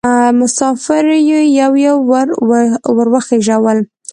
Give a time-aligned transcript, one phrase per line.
[0.39, 1.97] مسافر یې یو یو
[2.95, 3.77] ور وخېژول.